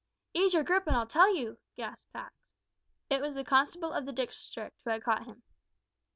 [0.33, 2.33] "Ease your grip and I'll tell you," gasped Pax.
[3.11, 5.43] It was the constable of the district who had caught him.